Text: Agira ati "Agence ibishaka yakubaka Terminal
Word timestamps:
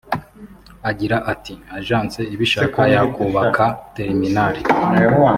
Agira 0.89 1.17
ati 1.31 1.53
"Agence 1.77 2.19
ibishaka 2.33 2.81
yakubaka 2.93 3.65
Terminal 3.95 4.55